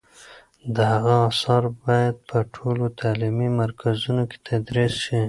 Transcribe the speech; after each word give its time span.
د 0.75 0.77
هغه 0.93 1.13
آثار 1.29 1.63
باید 1.83 2.15
په 2.29 2.37
ټولو 2.55 2.85
تعلیمي 3.01 3.49
مرکزونو 3.61 4.23
کې 4.29 4.37
تدریس 4.47 4.93
شي. 5.03 5.19